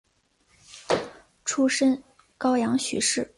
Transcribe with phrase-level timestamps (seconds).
[1.45, 2.01] 出身
[2.39, 3.29] 高阳许氏。